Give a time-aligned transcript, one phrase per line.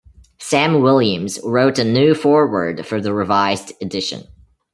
[0.39, 4.23] Sam Williams wrote a new foreword for the revised edition.